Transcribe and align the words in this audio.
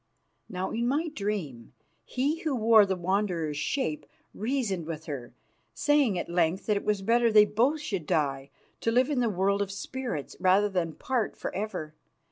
Now, 0.49 0.71
in 0.71 0.87
my 0.87 1.09
dream, 1.09 1.73
he 2.03 2.39
who 2.39 2.55
wore 2.55 2.87
the 2.87 2.95
Wanderer's 2.95 3.55
shape 3.57 4.07
reasoned 4.33 4.87
with 4.87 5.05
her, 5.05 5.35
saying 5.75 6.17
at 6.17 6.27
length 6.27 6.65
that 6.65 6.75
it 6.75 6.83
was 6.83 7.03
better 7.03 7.31
they 7.31 7.45
both 7.45 7.81
should 7.81 8.07
die, 8.07 8.49
to 8.79 8.89
live 8.91 9.09
on 9.09 9.11
in 9.11 9.19
the 9.19 9.29
world 9.29 9.61
of 9.61 9.71
spirits, 9.71 10.35
rather 10.39 10.69
than 10.69 10.93
part 10.93 11.37
for 11.37 11.53
ever. 11.53 11.93